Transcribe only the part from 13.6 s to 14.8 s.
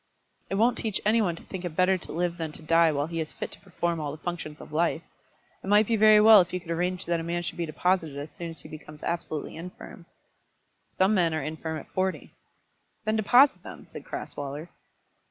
them," said Crasweller.